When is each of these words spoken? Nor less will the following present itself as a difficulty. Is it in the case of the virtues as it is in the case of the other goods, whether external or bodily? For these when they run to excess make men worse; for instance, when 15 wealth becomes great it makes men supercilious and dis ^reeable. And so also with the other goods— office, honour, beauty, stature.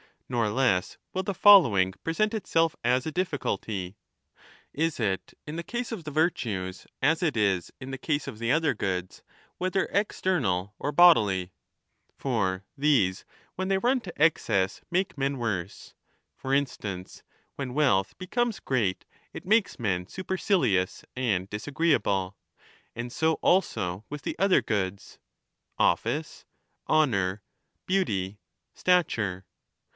Nor 0.27 0.49
less 0.49 0.97
will 1.13 1.23
the 1.23 1.33
following 1.33 1.91
present 2.05 2.33
itself 2.33 2.75
as 2.83 3.05
a 3.05 3.11
difficulty. 3.11 3.97
Is 4.73 4.97
it 4.99 5.33
in 5.45 5.57
the 5.57 5.61
case 5.61 5.91
of 5.91 6.05
the 6.05 6.09
virtues 6.09 6.87
as 7.03 7.21
it 7.21 7.35
is 7.35 7.69
in 7.81 7.91
the 7.91 7.97
case 7.97 8.27
of 8.27 8.39
the 8.39 8.49
other 8.51 8.73
goods, 8.73 9.21
whether 9.57 9.85
external 9.91 10.73
or 10.79 10.93
bodily? 10.93 11.51
For 12.17 12.63
these 12.77 13.25
when 13.55 13.67
they 13.67 13.77
run 13.77 13.99
to 14.01 14.13
excess 14.19 14.81
make 14.89 15.17
men 15.19 15.37
worse; 15.37 15.93
for 16.35 16.53
instance, 16.53 17.23
when 17.55 17.67
15 17.67 17.75
wealth 17.75 18.17
becomes 18.17 18.61
great 18.61 19.05
it 19.33 19.45
makes 19.45 19.77
men 19.77 20.07
supercilious 20.07 21.03
and 21.15 21.47
dis 21.49 21.65
^reeable. 21.65 22.35
And 22.95 23.11
so 23.11 23.33
also 23.43 24.05
with 24.09 24.21
the 24.23 24.39
other 24.39 24.61
goods— 24.61 25.19
office, 25.77 26.45
honour, 26.89 27.43
beauty, 27.85 28.39
stature. 28.73 29.45